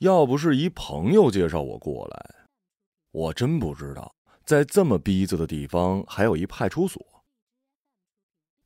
[0.00, 2.34] 要不是一朋友介绍我过来，
[3.10, 4.14] 我真不知道
[4.46, 7.04] 在这么逼仄的地方还有一派出所。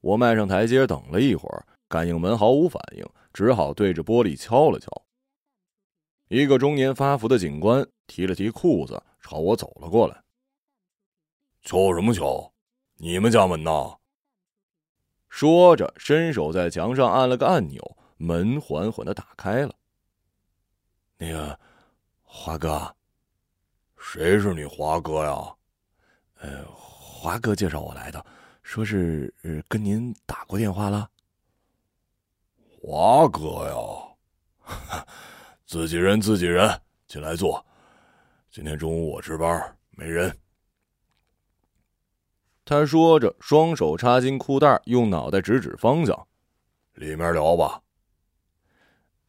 [0.00, 4.88] 我迈上台阶，等了一会儿，感应门毫无反应，只好对着玻璃敲了敲。
[6.28, 10.22] 一个中年发福的警官提了提裤子，朝我走了过来。
[11.62, 12.52] 敲什么敲？
[12.98, 13.96] 你们家门呐？
[15.28, 19.74] 说着，伸手在墙上按了个按钮，门缓缓的打开了。
[21.24, 21.58] 那个，
[22.22, 22.94] 华哥，
[23.96, 25.54] 谁是你华哥呀？
[26.40, 28.24] 呃，华哥介绍我来的。
[28.62, 29.32] 说是
[29.68, 31.08] 跟您打过电话了，
[32.80, 35.06] 华哥呀，
[35.64, 37.64] 自己人自己人，进来坐。
[38.50, 40.36] 今天中午我值班，没人。
[42.66, 46.26] 他说着，双手插进裤袋，用脑袋指指方向
[46.94, 47.80] ：“里面聊吧。”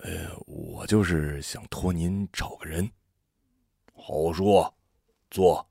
[0.06, 0.12] 呃，
[0.46, 2.88] 我就是想托您找个人。
[3.96, 4.76] 好说，
[5.32, 5.68] 坐。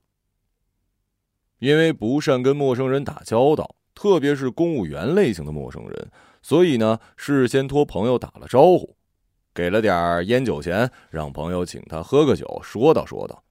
[1.60, 6.10] 因为不善跟陌生人打交道，特别是公务员类型的陌生人，
[6.42, 8.96] 所以呢，事先托朋友打了招呼，
[9.54, 13.44] 给了点烟酒钱，让朋友请他喝个酒，说道说道。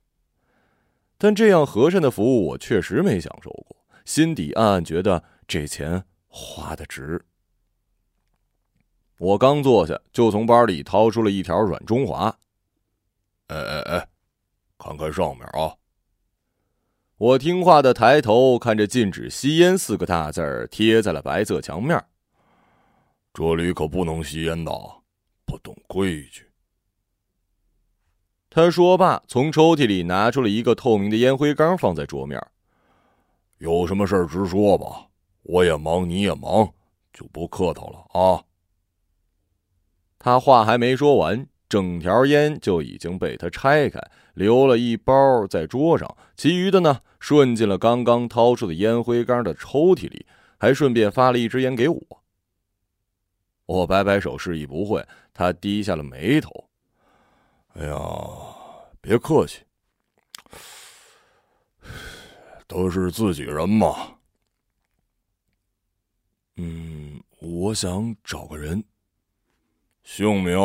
[1.17, 7.23] 但这样和善的服务，我确实没享受过，心底暗暗觉得这钱花的值。
[9.17, 12.35] 我刚坐下，就从包里掏出了一条软中华。
[13.47, 14.07] 哎哎哎，
[14.77, 15.75] 看看上面啊。
[17.17, 22.03] 我听话的抬头看着“禁止吸烟”四个大字儿贴在了白色墙面。
[23.33, 24.71] 这里可不能吸烟的，
[25.45, 26.49] 不懂规矩。
[28.49, 32.39] 他说罢，从抽屉里拿出了一个透明的烟灰缸，放在桌面。
[33.59, 35.07] 有什么事儿直说吧，
[35.43, 36.73] 我也忙，你也忙，
[37.13, 38.43] 就不客套了啊。
[40.23, 41.45] 他话还没说完。
[41.67, 43.99] 整条烟就已经被他拆开，
[44.35, 50.25] 留了一包在桌上，其余的呢顺进了刚刚掏出的烟灰缸的抽屉里，
[50.59, 52.01] 还顺便发了一支烟给我。
[53.65, 56.69] 我摆摆手示意不会，他低下了眉头
[57.73, 57.97] ：“哎呀，
[59.01, 59.63] 别客气，
[62.67, 64.17] 都是自己人嘛。
[66.57, 68.83] 嗯，我想找个人，
[70.03, 70.57] 姓名。”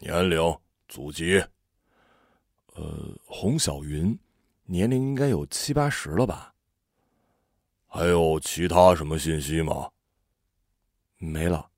[0.00, 0.56] 年龄、
[0.86, 1.44] 祖籍，
[2.76, 4.16] 呃，洪小云，
[4.62, 6.54] 年龄应该有七八十了吧？
[7.88, 9.90] 还有其他什么信息吗？
[11.16, 11.68] 没了。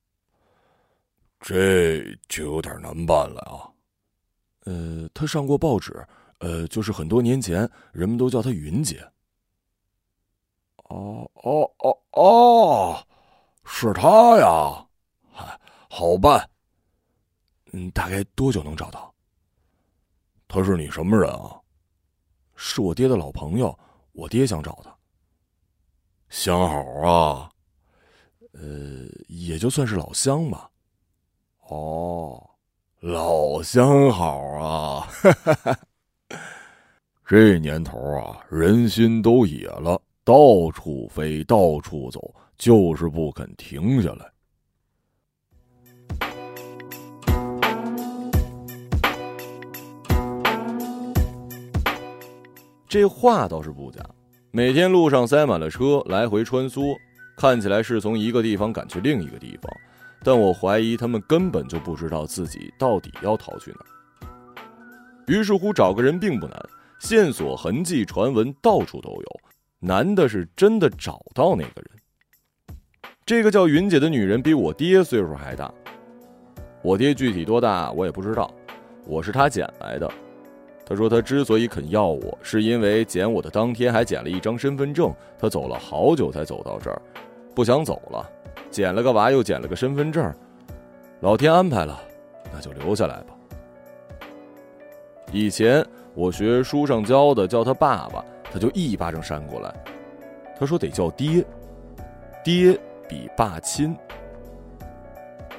[1.41, 3.73] 这就有点难办了啊。
[4.67, 6.07] 呃，他上过报纸，
[6.41, 9.01] 呃，就是很多年前，人们都叫他云姐。
[10.91, 13.07] 哦哦哦哦，
[13.65, 14.87] 是他呀！
[15.33, 16.50] 嗨，好办。
[17.73, 19.13] 嗯，大概多久能找到？
[20.49, 21.57] 他是你什么人啊？
[22.57, 23.79] 是我爹的老朋友，
[24.13, 24.95] 我爹想找的。
[26.29, 27.51] 相好啊？
[28.53, 30.69] 呃，也就算是老乡吧。
[31.69, 32.51] 哦，
[32.99, 35.09] 老相好啊！
[37.25, 40.35] 这年头啊，人心都野了，到
[40.73, 44.31] 处飞，到处走，就是不肯停下来。
[52.91, 54.01] 这话倒是不假，
[54.51, 56.97] 每天路上塞满了车，来回穿梭，
[57.37, 59.73] 看起来是从一个地方赶去另一个地方，
[60.25, 64.27] 但我怀疑他们根本就不知道自己到底要逃去哪。
[65.29, 66.61] 于是乎，找个人并不难，
[66.99, 69.41] 线索、痕迹、传闻到处都有，
[69.79, 72.77] 难的是真的找到那个人。
[73.25, 75.73] 这个叫云姐的女人比我爹岁数还大，
[76.83, 78.53] 我爹具体多大我也不知道，
[79.07, 80.11] 我是他捡来的。
[80.91, 85.15] 他说：“他之所以肯要我，是因为捡我的当天还捡了一张身份证。
[85.39, 87.01] 他走了好久才走到这儿，
[87.55, 88.29] 不想走了，
[88.73, 90.35] 捡了个娃又捡了个身份证，
[91.21, 92.03] 老天安排了，
[92.53, 93.27] 那就留下来吧。”
[95.31, 99.73] 以前我学书上教的叫他爸爸，他就一巴掌扇过来。
[100.59, 101.45] 他说：“得叫爹，
[102.43, 102.77] 爹
[103.09, 103.97] 比爸亲。”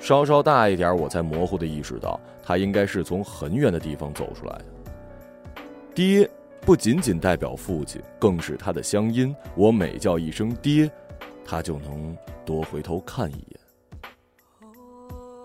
[0.01, 4.65] 稍稍大一点，我才模糊的意识到，他应该是从很远的地方走出来的。
[5.93, 6.29] 爹
[6.61, 9.35] 不仅仅代表父亲，更是他的乡音。
[9.55, 10.89] 我每叫一声爹，
[11.43, 13.59] 他就能多回头看一眼。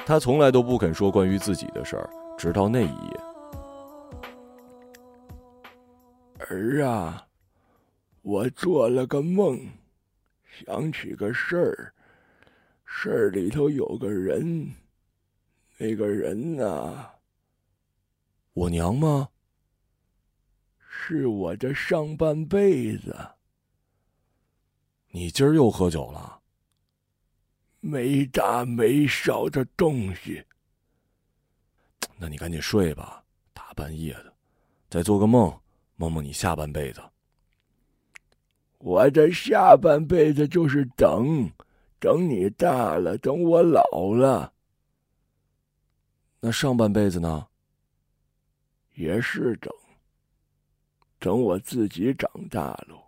[0.07, 2.09] 他从来都不肯说关于自己的事儿，
[2.39, 3.21] 直到那一夜。
[6.49, 7.27] 儿啊，
[8.23, 9.59] 我做了个梦，
[10.65, 11.93] 想起个事儿，
[12.85, 14.71] 事儿里头有个人，
[15.77, 17.05] 那个人呢？
[18.53, 19.29] 我娘吗？
[20.99, 23.15] 是我的上半辈子。
[25.11, 26.41] 你今儿又喝酒了？
[27.81, 30.45] 没大没小的东西。
[32.19, 33.23] 那你赶紧睡吧，
[33.53, 34.33] 大半夜的，
[34.89, 35.55] 再做个梦，
[35.97, 37.01] 梦梦你下半辈子。
[38.79, 41.49] 我的下半辈子就是等，
[42.01, 43.83] 等你大了，等我老
[44.15, 44.53] 了。
[46.41, 47.47] 那上半辈子呢？
[48.95, 49.73] 也是等，
[51.27, 53.03] 等我自己长大喽。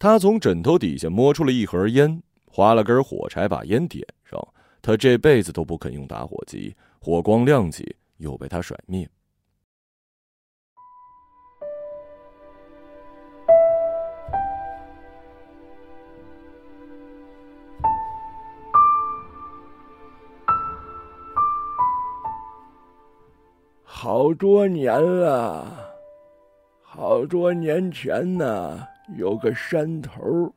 [0.00, 4.36] 他从枕头底下摸出了一盒烟，划了根火柴，把烟点上。
[4.82, 9.08] 他这辈子都不肯用打火机，火光亮起，又被他甩灭。
[23.98, 25.66] 好多年了，
[26.82, 30.52] 好多年前呢，有个山头，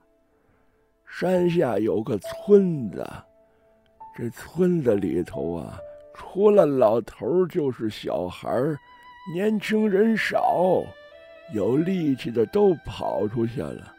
[1.08, 3.02] 山下有个村子，
[4.14, 5.80] 这村子里头啊，
[6.14, 8.52] 除了老头就是小孩
[9.34, 10.84] 年轻人少，
[11.56, 13.96] 有力气的都跑出去了。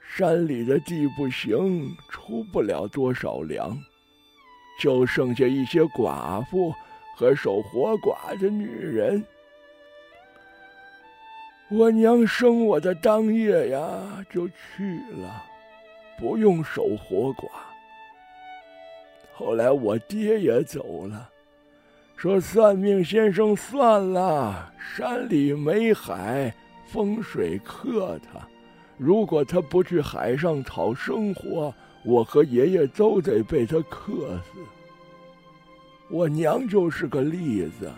[0.00, 3.78] 山里的地不行，出不了多少粮，
[4.80, 6.74] 就剩下一些寡妇。
[7.16, 9.24] 和守活寡的女人，
[11.68, 15.42] 我娘生我的当夜呀就去了，
[16.18, 17.48] 不用守活寡。
[19.32, 21.30] 后来我爹也走了，
[22.16, 26.52] 说算命先生算了，山里没海，
[26.86, 28.46] 风水克他，
[28.98, 31.74] 如果他不去海上讨生活，
[32.04, 34.58] 我和爷爷都得被他克死。
[36.08, 37.90] 我娘就是个例子。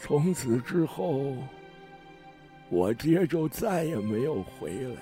[0.00, 1.34] 从此之后，
[2.70, 4.96] 我爹就再也没有回来。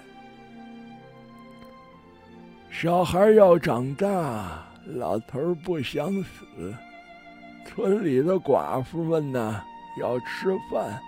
[2.71, 6.75] 小孩要长大，老头不想死。
[7.65, 9.63] 村里的寡妇们呢，
[10.01, 11.01] 要吃饭，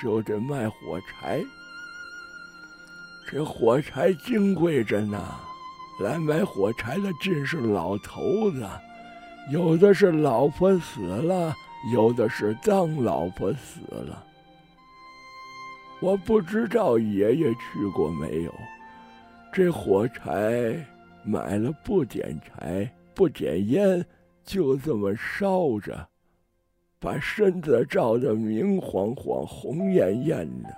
[0.00, 1.42] 就得卖火柴。
[3.28, 5.18] 这火柴金贵着呢，
[6.00, 8.64] 来买火柴的尽是老头子。
[9.48, 11.54] 有的是老婆死了，
[11.92, 14.24] 有的是当老婆死了。
[16.00, 18.54] 我不知道爷爷去过没有。
[19.52, 20.74] 这火柴
[21.24, 24.04] 买了不点柴，不点烟，
[24.44, 26.08] 就这么烧着，
[27.00, 30.68] 把身子照得明晃晃、红艳艳的。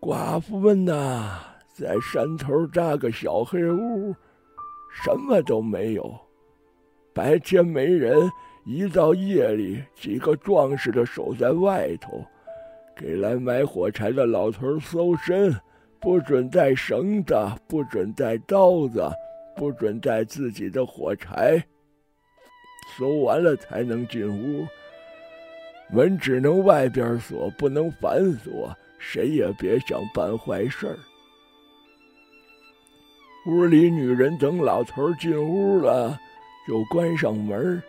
[0.00, 1.38] 寡妇们呐，
[1.74, 4.14] 在山头扎个小黑屋。
[4.92, 6.14] 什么都没有，
[7.14, 8.30] 白天没人，
[8.64, 12.24] 一到夜里，几个壮实的守在外头，
[12.96, 15.54] 给来买火柴的老头搜身，
[16.00, 17.34] 不准带绳子，
[17.68, 19.02] 不准带刀子，
[19.56, 21.62] 不准带自己的火柴。
[22.98, 24.66] 搜完了才能进屋，
[25.92, 30.98] 门只能外边锁，不能反锁，谁也别想办坏事儿。
[33.50, 36.16] 屋里女人等老头进屋了，
[36.68, 37.82] 就关上门。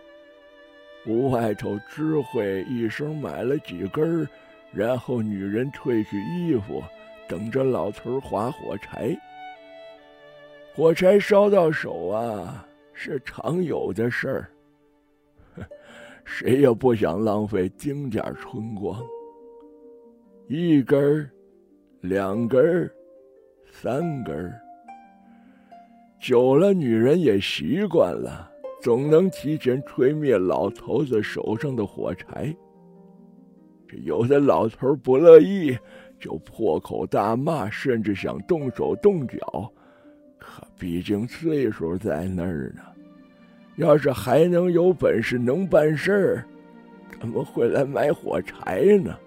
[1.05, 4.27] 屋外头知会一声，买了几根
[4.71, 6.81] 然后女人褪去衣服，
[7.27, 9.15] 等着老头划火柴。
[10.73, 14.51] 火柴烧到手啊，是常有的事儿。
[16.25, 18.99] 谁也不想浪费丁点春光。
[20.47, 21.29] 一根
[21.99, 22.89] 两根
[23.71, 24.51] 三根
[26.21, 28.47] 久了，女人也习惯了，
[28.79, 32.55] 总能提前吹灭老头子手上的火柴。
[33.87, 35.75] 这有的老头不乐意，
[36.19, 39.73] 就破口大骂，甚至想动手动脚。
[40.37, 42.83] 可毕竟岁数在那儿呢，
[43.77, 46.45] 要是还能有本事能办事儿，
[47.19, 49.17] 怎么会来买火柴呢？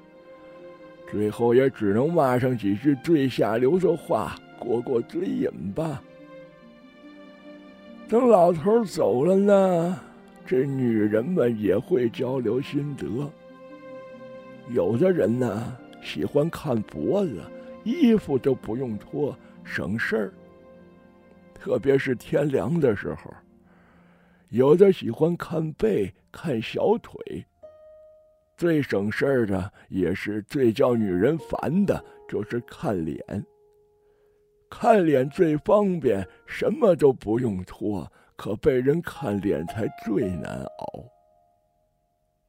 [1.10, 6.00] 最后也只能骂上几句最下流的话，过过嘴瘾吧。
[8.06, 10.00] 等老头走了呢，
[10.46, 13.06] 这女人们也会交流心得。
[14.68, 17.40] 有的人呢喜欢看脖子，
[17.82, 20.32] 衣服都不用脱，省事儿。
[21.54, 23.32] 特别是天凉的时候，
[24.50, 27.44] 有的喜欢看背、看小腿。
[28.56, 33.18] 最省事儿的，也是最叫女人烦的，就是看脸。
[34.76, 41.04] 看脸最方便，什么都不用脱，可被人看脸才最难熬。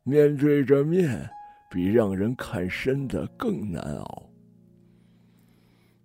[0.01, 1.29] 面对着面，
[1.69, 4.23] 比让人看身子更难熬。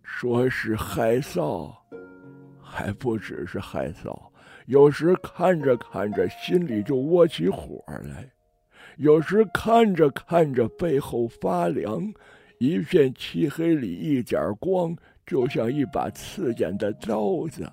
[0.02, 1.74] 说是害臊，
[2.60, 4.14] 还不只是害臊，
[4.66, 8.30] 有时看着看着心里就窝起火来，
[8.98, 12.12] 有时看着看着背后发凉，
[12.58, 14.94] 一片漆黑里一点光，
[15.30, 17.64] 就像一把刺眼的刀子。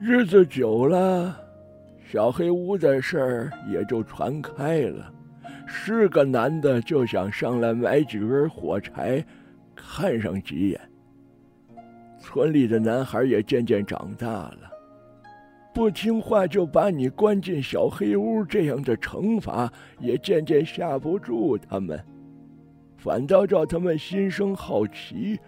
[0.00, 1.38] 日子久了。
[2.10, 5.12] 小黑屋的事儿也就传开了，
[5.66, 9.22] 是个男的就想上来买几根火柴，
[9.74, 10.80] 看上几眼。
[12.18, 14.70] 村里的男孩也渐渐长大了，
[15.74, 22.02] 不听话就把你关进小黑屋，这样的惩罚也渐渐吓不住他们，
[23.04, 25.38] 反倒叫他们心生好奇。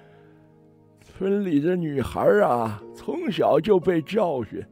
[1.01, 4.63] 村里的女孩啊，从小就被教训。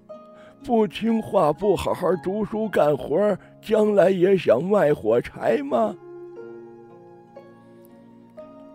[0.63, 5.97] 不听话，不好好读书干活，将来也想卖火柴吗？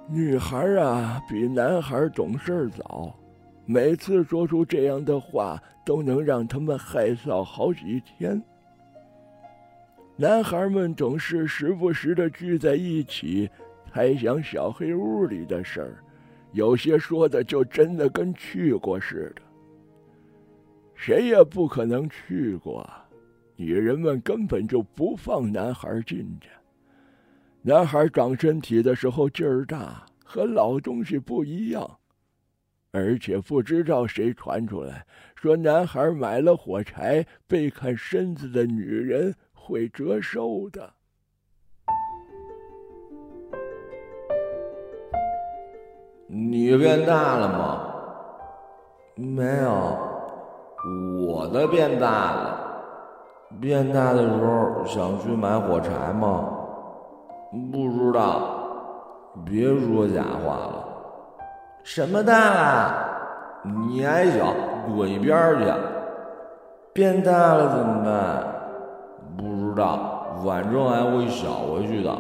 [0.08, 3.16] 女孩啊，比男孩懂事早，
[3.68, 8.42] 每次说出这样的话，都能让他们害臊好几天。
[10.16, 13.50] 男孩们总是时不时的聚在一起，
[13.90, 16.04] 猜想小黑屋里的事儿，
[16.52, 19.42] 有些说的就真的跟去过似的。
[20.94, 22.88] 谁也不可能去过，
[23.56, 26.50] 女人们根本就不放男孩进去。
[27.64, 32.00] 男孩长身体的时候劲儿大，和老东西不一样，
[32.92, 35.06] 而且不知道谁传出来
[35.36, 40.94] 说，男孩买了火柴，背看身子的女人会折寿的。
[46.32, 47.82] 你变大了吗？
[49.16, 49.98] 没有。
[51.26, 52.60] 我的变大了，
[53.60, 56.46] 变大的时候想去买火柴吗？
[57.72, 58.42] 不知道，
[59.44, 60.86] 别说假话了。
[61.84, 62.94] 什么大了？
[63.64, 64.54] 你还小，
[64.96, 65.66] 滚一边去。
[66.94, 68.44] 变大了怎么办？
[69.36, 72.16] 不知道，反正还会小回去的。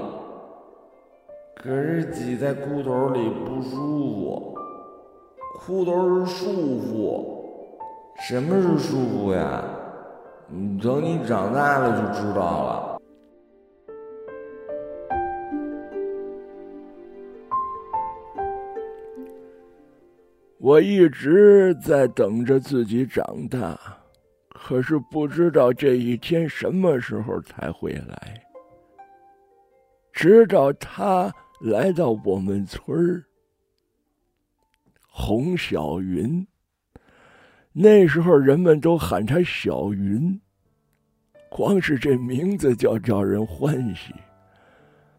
[1.62, 4.58] 可是挤在裤头里不舒服，
[5.60, 7.38] 裤头是束缚。
[8.26, 9.62] 什么是束缚呀？
[10.82, 13.02] 等你长大了就知道了。
[20.60, 23.78] 我一直在等着自己长大，
[24.50, 28.42] 可是不知道这一天什么时候才会来。
[30.14, 33.26] 直到他来到我们村儿，
[35.10, 36.48] 洪小云。
[37.74, 40.40] 那时候人们都喊她小云，
[41.50, 44.14] 光是这名字就叫人欢喜。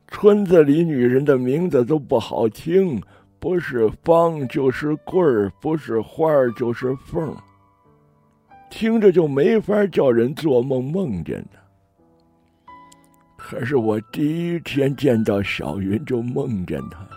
[0.09, 3.01] 村子里女人的名字都不好听，
[3.39, 7.37] 不是方就是棍儿，不是花就是凤儿，
[8.71, 11.60] 听着就没法叫人做梦梦见的。
[13.51, 17.11] 可是我第一天见到小云就梦见她了，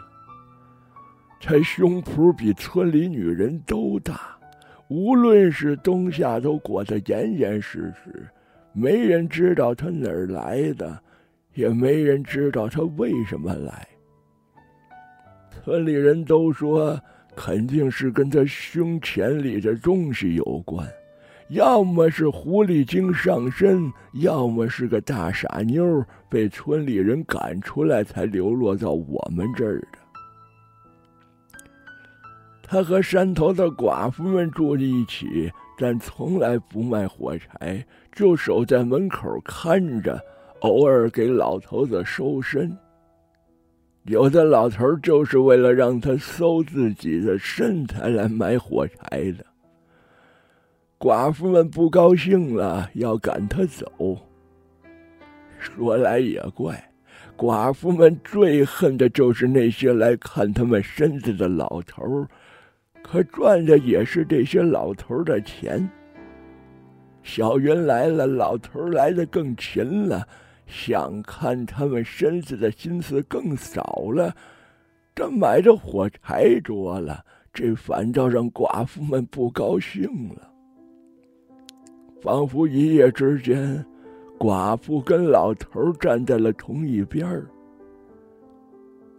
[1.40, 4.36] 她胸脯比村里女人都大。
[4.88, 8.28] 无论是冬夏，都裹得严严实实，
[8.74, 11.00] 没人知道他哪儿来的，
[11.54, 13.88] 也没人知道他为什么来。
[15.64, 17.00] 村里人都说，
[17.36, 20.88] 肯定是跟他胸前里的东西有关，
[21.54, 30.00] 要么是狐狸精上身，要么是个大傻妞，被村里人赶出来，才流落到我们这儿的。
[32.64, 40.20] 他和山头的寡妇们住在一起，但从来不卖火柴，就守在门口看着，
[40.62, 42.76] 偶尔给老头子收身。
[44.06, 49.46] 有的老头就是为了让他搜自己的身才来买火柴的。
[51.04, 54.18] 寡妇们不高兴了，要赶他走。
[55.60, 56.92] 说来也怪，
[57.36, 62.26] 寡妇们最恨的就是那些来看他们身子的老头
[63.02, 65.90] 可赚的也是这些老头的钱。
[67.22, 70.26] 小云来了，老头来的更勤了，
[70.68, 74.34] 想看他们身子的心思更少了。
[75.14, 80.53] 这买的火柴多了，这反倒让寡妇们不高兴了。
[82.24, 83.86] 仿佛一夜之间，
[84.40, 87.46] 寡妇跟老头站在了同一边儿。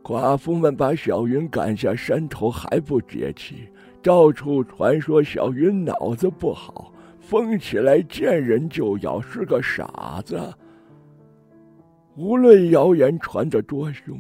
[0.03, 3.69] 寡妇们把小云赶下山头还不解气，
[4.03, 10.41] 到处传说小云脑子不好，疯起来见人就咬，是个傻子。
[12.17, 14.19] 无论谣言传得多凶，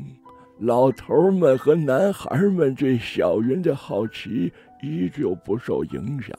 [0.58, 6.36] 老头们和男孩们对小云的好奇依旧不受影响。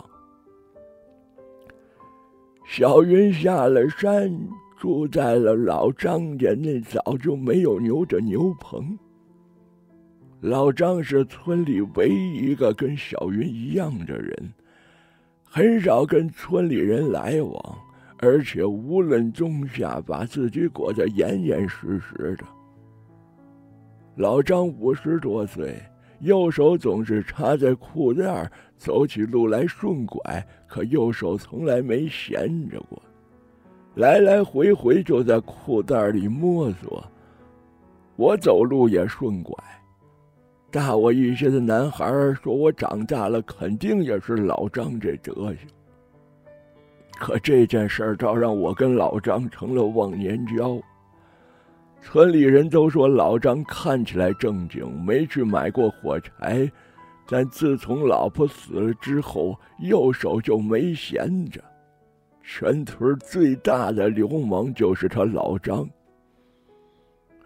[2.67, 4.35] 小云下了山，
[4.77, 8.97] 住在了老张家那早就没有牛的牛棚。
[10.41, 14.53] 老张是村里唯一一个跟小云一样的人，
[15.43, 17.77] 很少跟村里人来往。
[18.17, 22.45] 而且无论冬夏，把自己裹得严严实实的。
[24.15, 25.79] 老张五十多岁，
[26.25, 32.99] 右手总是插在裤袋儿，走起路来顺拐，可右手从来没闲着过，
[33.93, 37.05] 来来回回就在裤袋里摸索。
[38.15, 39.55] 我走路也顺拐，
[40.71, 45.67] 大我一些的男孩说我长大了肯定也是老张这德行。
[47.19, 50.81] 可这件事儿倒让我跟老张成了忘年交。
[52.01, 56.71] 村里人都说老张看起来正经，没去买过火柴，
[57.27, 61.61] 但自从老婆死了之后，右手就没闲着。
[62.43, 65.89] 全村最大的流氓就是他老张。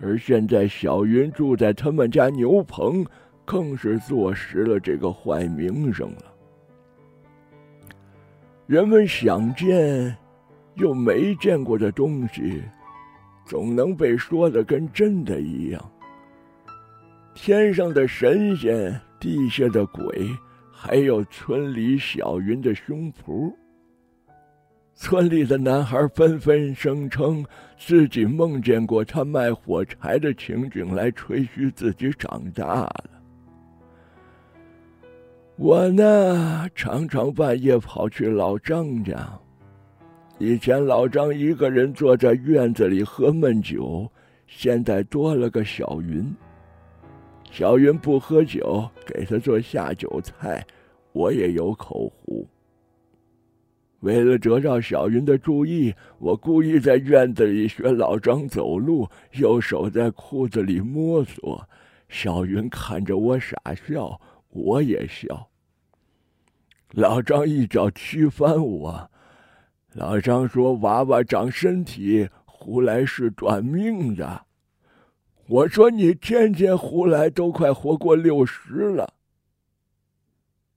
[0.02, 3.06] 而现在小云住在他们家牛棚，
[3.46, 6.24] 更是坐实了这个坏名声了。
[8.68, 10.16] 人们想见，
[10.76, 12.62] 又没见过的东西，
[13.50, 15.92] 总能被说的跟真的一样。
[17.34, 20.30] 天上的神仙，地下的鬼，
[20.72, 23.52] 还有村里小云的胸脯。
[24.94, 27.44] 村里的男孩纷纷声称
[27.76, 33.10] 自己梦见过他卖火柴的情景，来吹嘘自己长大了。
[35.56, 39.28] 我呢，常常半夜跑去老张家。
[40.42, 44.10] 以前老张一个人坐在院子里喝闷酒，
[44.48, 46.34] 现在多了个小云。
[47.52, 50.66] 小云不喝酒，给他做下酒菜，
[51.12, 52.48] 我也有口福。
[54.00, 61.68] 为了得到小云的注意，我故意在院子里学老张走路，右手在裤子里摸索。
[62.08, 65.50] 小云看着我傻笑，我也笑。
[66.92, 69.09] 老张一脚踢翻我，
[70.00, 74.46] 老张说：“娃娃长身体，胡来是短命的。”
[75.46, 79.16] 我说：“你天天胡来，都快活过六十了。”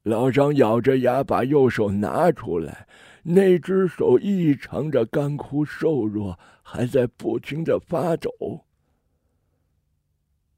[0.02, 2.88] 老张咬着牙把右手拿出来，
[3.22, 8.64] 那只手异常的干枯瘦弱，还在不停的发抖。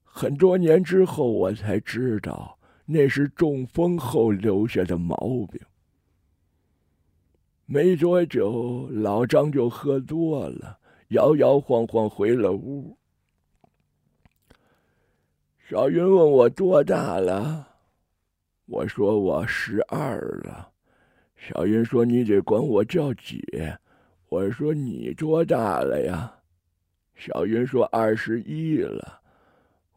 [0.03, 2.57] 很多年之后，我才知道。
[2.87, 5.15] 那是中风后留下的毛
[5.51, 5.61] 病。
[7.67, 10.77] 没多久，老张就喝多了，
[11.09, 12.95] 摇摇晃晃回了屋。
[15.67, 17.67] 小云问我多大了，
[18.67, 20.69] 我说我十二了。
[21.35, 23.79] 小云说：“你得管我叫姐。”
[24.29, 26.35] 我说：“你多大了呀？”
[27.15, 29.21] 小云说：“二十一了。”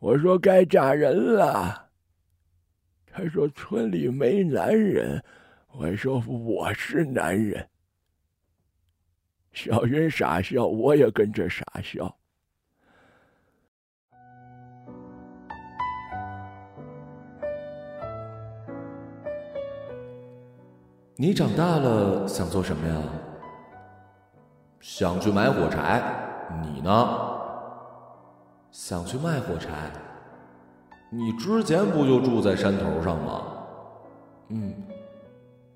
[0.00, 1.90] 我说：“该嫁人了。”
[3.12, 5.22] 他说：“村里没男人。”
[5.72, 7.68] 我说：“我是男人。”
[9.52, 12.16] 小云傻笑，我也跟着傻笑。
[21.16, 23.02] 你长大了想做什么呀？
[24.80, 26.02] 想去买火柴。
[26.62, 27.38] 你呢？
[28.70, 29.90] 想去卖火柴。
[31.10, 33.42] 你之前不就住在山头上吗？
[34.48, 34.72] 嗯，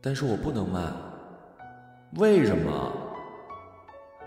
[0.02, 0.80] 但是我不能卖。
[2.16, 2.92] 为什么？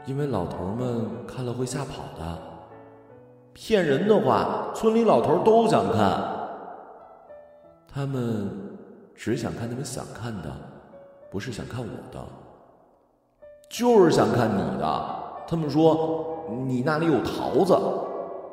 [0.05, 2.37] 因为老头们看了会吓跑的。
[3.53, 6.21] 骗人的话，村里老头都想看。
[7.87, 8.49] 他们
[9.15, 10.51] 只想看他们想看的，
[11.31, 12.23] 不是想看我的。
[13.69, 15.15] 就是想看你的。
[15.47, 17.77] 他们说你那里有桃子。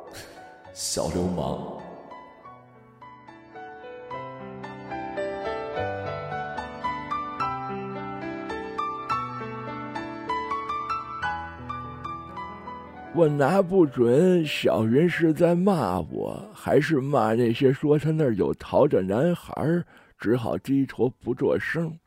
[0.73, 1.72] 小流氓。
[13.23, 19.81] 我拿不准小云是在骂我，还是骂那些说他那儿有桃的男孩
[20.19, 21.97] 只好低头不作声。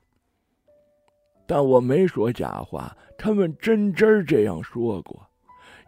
[1.46, 5.26] 但我没说假话，他们真真这样说过。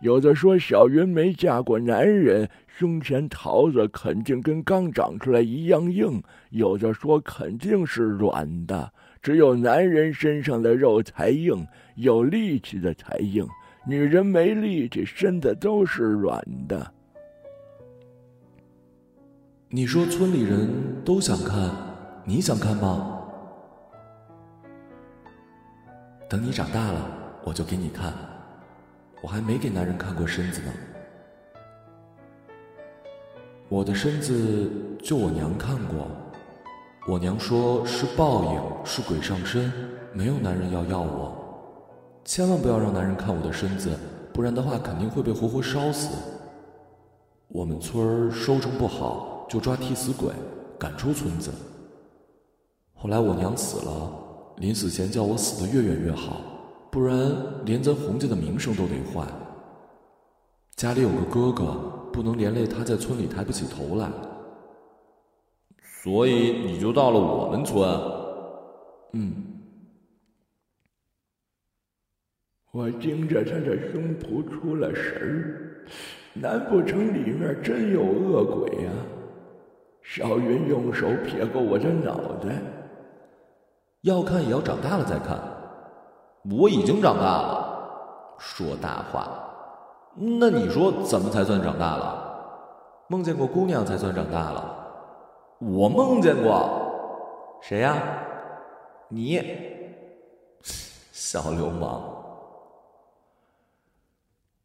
[0.01, 13.47] 有的说小云没嫁过男人，胸前桃子肯定跟刚长出来一样硬；有的说肯定是软的，只有男人身上的肉才硬，有力气的才硬，
[13.89, 16.93] 女人没力气，身子都是软的。
[19.71, 20.69] 你说村里人
[21.03, 21.71] 都想看，
[22.23, 23.19] 你想看吗？
[26.29, 27.03] 等你长大了，
[27.43, 28.13] 我就给你看。
[29.23, 30.73] 我还没给男人看过身子呢。
[33.71, 34.71] 我的身子
[35.03, 36.11] 就我娘看过，
[37.09, 39.73] 我娘说是报应，是鬼上身，
[40.13, 41.38] 没有男人要要我。
[42.25, 43.91] 千万不要让男人看我的身子，
[44.33, 46.09] 不然的话肯定会被活活烧死。
[47.49, 50.31] 我们村儿收成不好，就抓替死鬼，
[50.79, 51.51] 赶出村子。
[52.95, 54.13] 后来我娘死了。
[54.59, 56.41] 临死前叫我死得越远越好，
[56.91, 57.17] 不然
[57.65, 59.25] 连咱洪家的名声都得坏。
[60.75, 61.75] 家里有个哥哥，
[62.13, 64.11] 不能连累他在村里抬不起头来，
[66.03, 67.89] 所以你就到了我们村。
[69.13, 69.33] 嗯，
[72.73, 75.87] 我盯着他的胸脯出了神儿，
[76.35, 78.91] 难不成里面真有恶鬼呀？
[80.03, 82.57] 小云用手撇过我的脑袋。
[84.03, 85.39] 要看也要长大了再看，
[86.59, 88.37] 我已经长大了。
[88.39, 89.29] 说大话，
[90.15, 92.25] 那你说怎么才算长大了？
[93.09, 94.77] 梦见过姑娘才算长大了。
[95.59, 97.97] 我梦见过，谁呀？
[99.09, 99.43] 你，
[101.11, 102.18] 小流氓。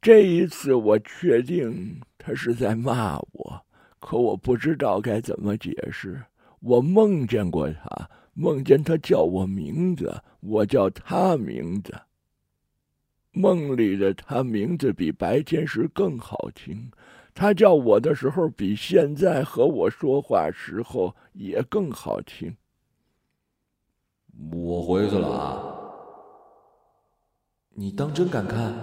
[0.04, 3.66] 这一次我确定他是在骂我，
[4.02, 6.22] 可我不知道该怎么解释。
[6.60, 8.10] 我梦见过他。
[8.34, 10.12] 梦见他叫我名字，
[10.42, 11.94] 我叫他名字。
[13.32, 16.92] 梦里的他名字比白天时更好听，
[17.34, 22.54] 他叫我的时候比现在和我说话时候也更好听。
[24.52, 25.64] 我回去了啊！
[27.70, 28.74] 你当真敢看？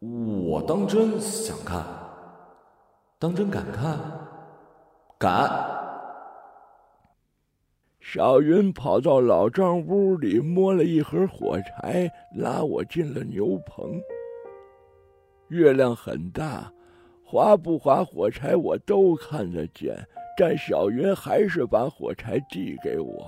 [0.00, 1.82] 我当真想看，
[3.18, 3.98] 当真敢看，
[5.18, 5.50] 敢。
[8.00, 13.98] 小云跑到老张屋里，摸了一盒火柴，拉我进了牛棚。
[15.48, 16.70] 月亮很大，
[17.24, 19.96] 划不划火柴我都看得见，
[20.36, 23.26] 但小云还是把火柴递给我。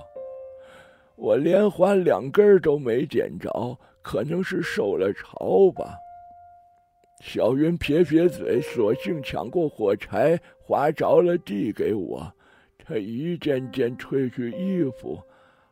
[1.15, 5.97] 我连划两根都没点着，可能是受了潮吧。
[7.19, 12.33] 小云撇撇嘴，索性抢过火柴，划着了，递给我。
[12.77, 15.21] 他一件件褪去衣服，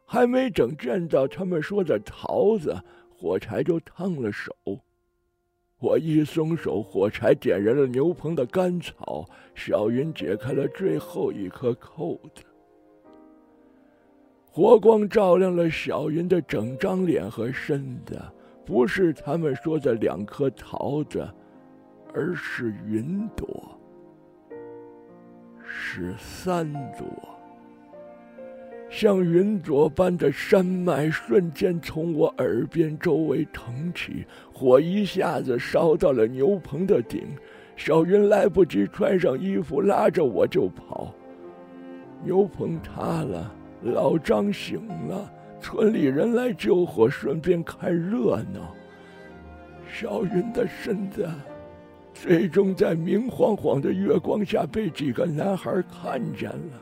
[0.05, 2.75] 还没等见到他们说的桃子，
[3.09, 4.53] 火柴就烫了手。
[5.79, 9.27] 我一松手，火柴点燃了牛棚的干草。
[9.55, 12.43] 小云解开了最后一颗扣子，
[14.51, 18.21] 火光照亮了小云的整张脸和身子，
[18.67, 21.25] 不是他们说的两颗桃子，
[22.13, 23.47] 而是云朵。
[25.65, 27.07] 是三朵，
[28.89, 37.23] 像云朵般的山脉瞬间从我耳边周围腾起，火一下子烧到了牛棚的顶。
[37.77, 41.13] 小云来不及穿上衣服，拉着我就跑。
[42.21, 43.49] 牛棚塌了，
[43.81, 48.73] 老张醒了，村里人来救火，顺便看热闹。
[49.91, 51.27] 小云的身子。
[52.19, 56.81] 最终在明晃晃的月光下被几个男孩看见了。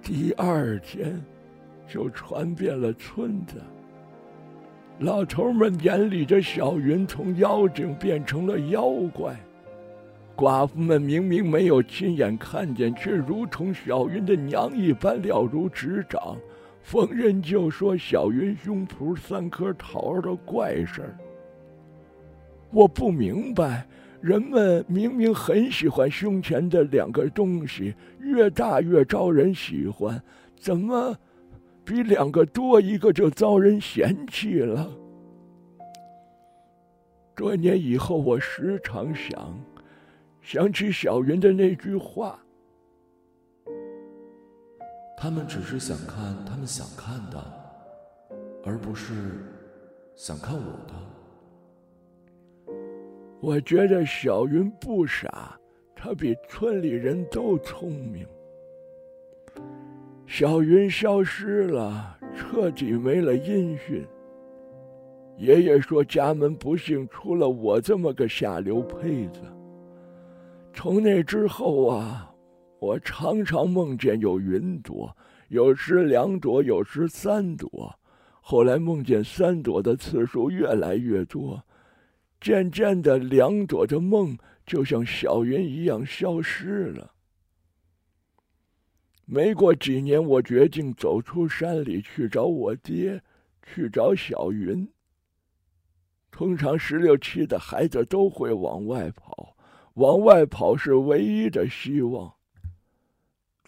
[0.00, 1.20] 第二天，
[1.88, 3.60] 就传遍了村子。
[5.00, 9.34] 老头们眼里的小云从妖精变成了妖怪，
[10.36, 16.36] 寡妇们明明没有亲眼看见，却如同小云的娘一般了如指掌，
[16.88, 21.18] 逢人就说小云胸脯三颗桃的怪事儿。
[22.70, 23.86] 我不明白。
[24.22, 30.20] 人们明明很喜欢胸前的两个东西，越大越招人喜欢，
[30.58, 31.14] 怎么
[31.84, 34.90] 比两个多一个就遭人嫌弃了？
[37.36, 39.54] 多年以后，我时常想，
[40.40, 42.40] 想起小云的那句话
[45.20, 47.44] ：“他们只是想看他们想看的，
[48.64, 49.44] 而不是
[50.14, 50.94] 想看我的。”
[53.40, 55.58] 我觉得小云不傻，
[55.94, 58.26] 她比村里人都聪明。
[60.26, 64.06] 小云消失了，彻底没了音讯。
[65.36, 69.40] 爷爷说家门不幸出了我这么个下流胚子。
[70.74, 72.27] 从那之后啊，
[72.80, 75.16] 我常常梦见有云朵，
[75.48, 77.98] 有时两朵，有时三朵。
[78.40, 81.66] 后来梦见三朵的次数越来越多，
[82.40, 87.12] 渐渐的，两朵的梦就像小云一样消失了。
[89.26, 93.20] 没过几年，我决定走出山里去找我爹，
[93.62, 94.88] 去找小云。
[96.30, 99.56] 通常十六七的孩子都会往外跑，
[99.94, 102.37] 往外跑是唯一的希望。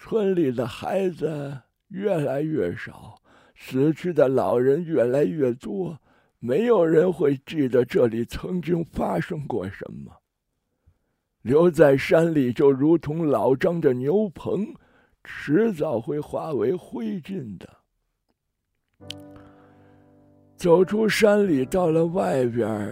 [0.03, 3.21] 村里的孩子越来越少，
[3.55, 6.01] 死去的老人越来越多，
[6.39, 10.11] 没有人会记得这里曾经发生过什么。
[11.43, 14.75] 留在山里就如同老张的牛棚。
[15.23, 17.69] 迟早会化为灰烬的。
[20.57, 22.91] 走出山里，到了外边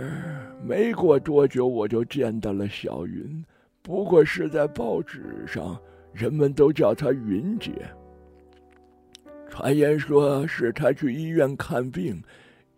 [0.62, 3.42] 没过多久，我就见到了小云。
[3.81, 5.81] 不过是在报纸上，
[6.12, 7.73] 人们都叫她云姐。
[9.49, 12.23] 传言说是她去医院看病，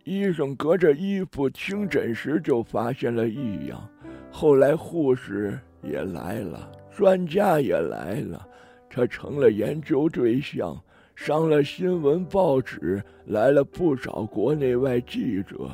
[0.03, 3.87] 医生隔着衣服听诊时就发现了异样。
[4.31, 8.47] 后来护士也来了，专家也来了。
[8.89, 10.77] 他成了研究对象，
[11.15, 15.69] 上了新闻报纸，来了不少国内外记者。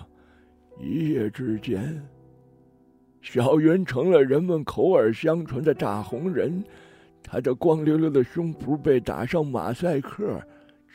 [0.79, 1.99] 一夜之间，
[3.21, 6.63] 小云成了人们口耳相传的大红人。
[7.29, 10.41] 他这光溜溜的胸脯被打上马赛克，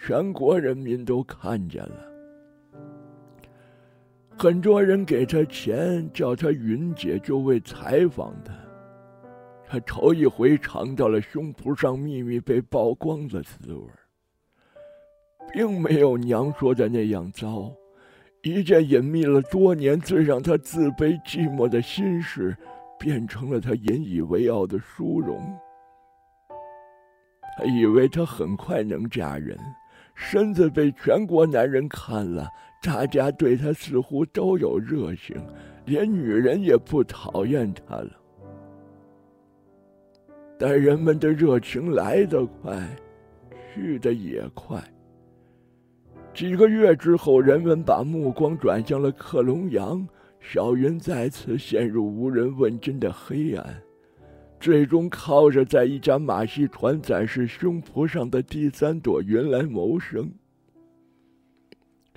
[0.03, 2.09] 全国人民都看见了。
[4.35, 8.55] 很多人给他钱，叫他云姐，就为采访他。
[9.69, 13.87] 他头一回尝到了胸脯上秘密被曝光的滋味，
[15.53, 17.71] 并没有娘说的那样糟。
[18.43, 22.57] 一件隐秘了多年、最让他自卑寂寞的心事，
[22.99, 25.39] 变成了他引以为傲的殊荣。
[27.65, 29.59] 以为她很快能嫁人，
[30.15, 32.49] 身子被全国男人看了，
[32.83, 35.37] 大家对她似乎都有热情，
[35.85, 38.11] 连女人也不讨厌她了。
[40.59, 42.79] 但人们的热情来得快，
[43.75, 44.83] 去得也快。
[46.33, 50.07] 几个月之后，人们把目光转向了克隆羊，
[50.41, 53.83] 小云再次陷入无人问津的黑暗，
[54.63, 60.31] 最终靠着在一家马戏团展示胸脯上的第三朵云来谋生。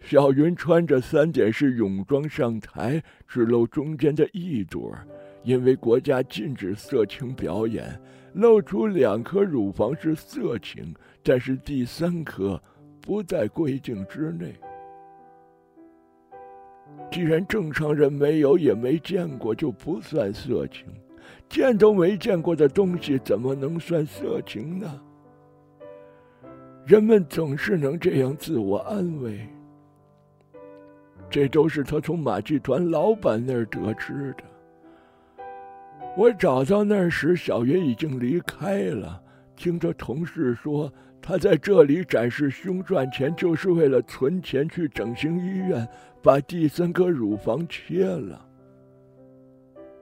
[0.03, 4.95] 小云穿着三点式泳装上台，只露中间的一朵，
[5.41, 7.99] 因为国家禁止色情表演。
[8.33, 12.61] 露出两颗乳房是色情，但是第三颗
[13.01, 14.53] 不在规定之内。
[17.11, 20.85] 既然正常人没有也没见过，就不算色情。
[21.47, 25.01] 见都没见过的东西，怎么能算色情呢？
[26.85, 29.47] 人们总是能这样自我安慰。
[31.29, 35.43] 这都是他从马戏团老板那儿得知的。
[36.15, 39.21] 我找到那时，小云已经离开了。
[39.55, 45.87] 听着同事说，他在这里展示胸赚钱，就是为了存钱去整形医院
[46.21, 48.45] 把第三颗乳房切了。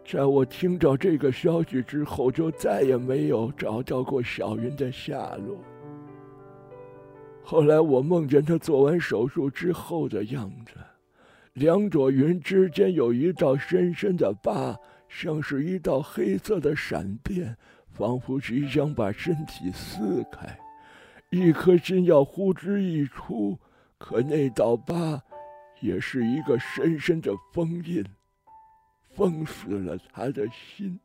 [0.06, 5.58] 在我听到这个消息之后，就再也没有找到过小云的下落。
[7.42, 10.74] 后来我梦见她做完手术之后的样子，
[11.54, 14.78] 两朵云之间有一道深深的疤。
[15.16, 17.56] 像是一道黑色的闪电，
[17.92, 20.58] 仿佛即将把身体撕开，
[21.30, 23.56] 一颗心要呼之欲出，
[24.00, 25.22] 可那道疤，
[25.82, 28.04] 也是一个深深的封印，
[29.14, 31.00] 封死了他的心。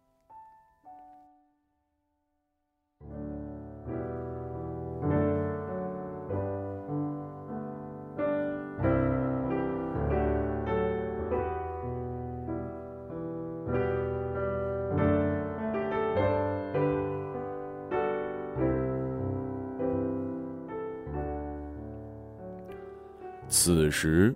[23.49, 24.35] 此时，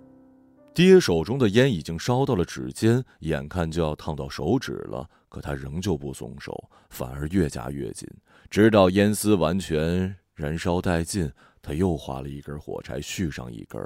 [0.73, 8.07] 爹手中的烟已经烧到了指尖，眼看就要烫到手指了，可他仍旧不松手，反而越加越紧，
[8.49, 11.31] 直到烟丝完全燃烧殆尽，
[11.61, 13.79] 他又划了一根火柴，续上一根，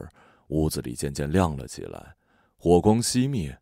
[0.47, 2.15] 屋子里渐渐亮了起来，
[2.56, 3.60] 火光熄灭，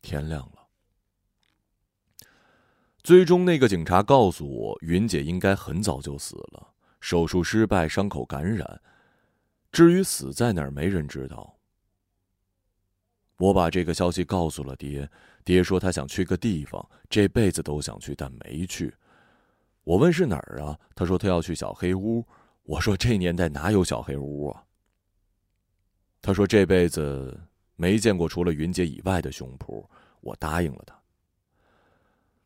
[0.00, 0.66] 天亮了。
[3.04, 8.80] 最终，那个警察告诉我，云姐应该很早就死了，手术失败，伤口感染。
[9.72, 11.58] 至于死在哪儿，没人知道。
[13.38, 15.10] 我把这个消息告诉了爹，
[15.44, 18.94] 爹说他想去个地方，这辈子都想去，但没去。
[19.82, 20.78] 我问是哪儿啊？
[20.94, 22.24] 他说他要去小黑屋。
[22.64, 24.62] 我说这年代哪有小黑屋啊？
[26.20, 27.40] 他说这辈子
[27.74, 29.84] 没见过除了云姐以外的胸脯。
[30.20, 30.96] 我答应了他。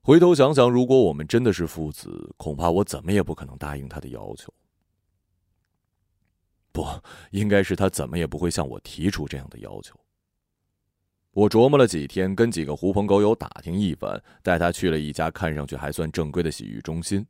[0.00, 4.50] 回头想想，如果我们真的是父子，恐怕我怎么也不可能答应他的要求。
[6.76, 6.86] 不，
[7.30, 9.98] 应该是他怎么也不会向我提出这样的要求。
[11.30, 17.26] 我琢磨了几天，跟几个狐朋狗友打听一番，带他去了一家看上去还算正规的洗浴中心。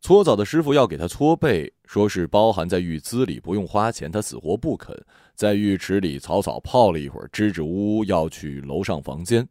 [0.00, 4.08] 搓澡的师傅要给他搓背，说是包含在浴资里，不用花钱。
[4.08, 4.96] 他死活不肯，
[5.34, 9.48] 在浴池里草草泡了一会儿，支支吾吾要去楼上房间。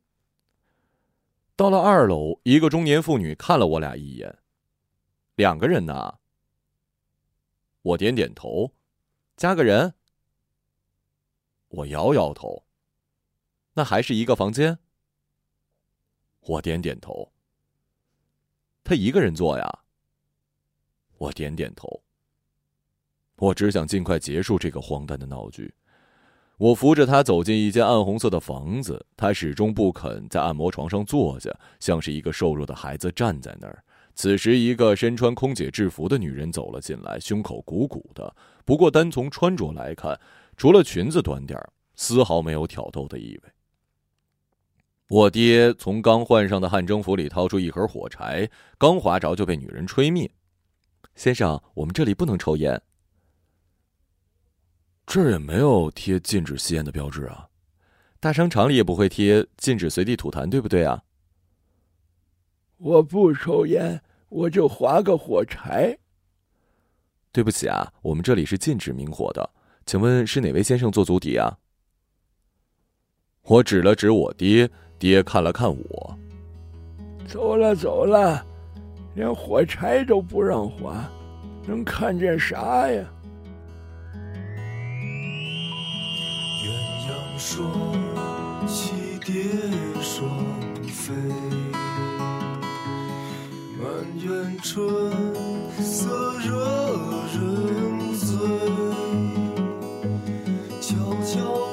[1.58, 4.34] 到了二楼，一个中年妇女看了我俩一眼
[5.36, 6.14] ：“两个人呢？”
[7.82, 8.74] 我点点头
[9.38, 9.94] ：“加个人。”
[11.70, 12.66] 我摇摇头。
[13.74, 14.80] 那还是一个房间。
[16.42, 17.32] 我点点头。
[18.84, 19.80] 他一个人做呀。
[21.18, 22.04] 我点点头。
[23.36, 25.74] 我只想尽快结束这个荒诞的闹剧。
[26.58, 33.82] 我扶着他走进一间暗红色的房子，他始终不肯在按摩床上坐下，像是一个瘦弱的孩子站在那儿。
[34.22, 38.36] 此时，一个身穿空姐制服的女人走了进来，胸口鼓鼓的。
[38.66, 40.20] 不过，单从穿着来看，
[40.58, 43.50] 除了裙子短点儿，丝毫没有挑逗的意味。
[45.08, 50.30] 我爹从刚换上的汗蒸服里掏出一盒火柴，刚划着就被女人吹灭。
[51.16, 52.82] 先生，我们这里不能抽烟。
[55.08, 57.48] 这儿也没有贴禁止吸烟的标志啊。
[58.20, 61.02] 大商场里也不会贴禁止随地吐痰，对不对啊？
[62.80, 65.98] 我不抽烟，我就划个火柴。
[67.32, 69.50] 对不起啊，我们这里是禁止明火的。
[69.86, 71.58] 请问是哪位先生做足底啊？
[73.44, 74.70] 我指了指我爹。
[74.98, 76.20] 爹看了看我，
[77.26, 78.46] 走了走了，
[79.16, 81.10] 连火柴都不让划，
[81.66, 83.10] 能看见啥呀？
[86.62, 86.68] 鸳
[87.08, 87.72] 鸯双
[88.68, 88.92] 栖
[89.24, 89.34] 蝶
[90.02, 90.30] 双
[90.86, 91.14] 飞，
[94.30, 94.86] 满园春
[95.82, 96.54] 色惹
[97.34, 98.38] 人醉。
[100.80, 101.69] 悄悄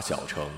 [0.00, 0.48] 小城